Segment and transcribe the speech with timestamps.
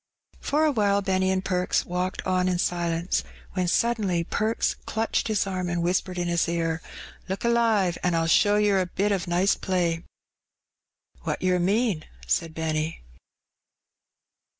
[0.39, 5.69] For awhile Benny and Perks walked on in silence, when (uddenly Perks clutched his arm
[5.69, 6.81] and whispered in his ear—
[7.29, 10.03] "Look alive, an* Fll show yer a bit of nice play."
[11.21, 13.03] "What yer mean?" said Benny.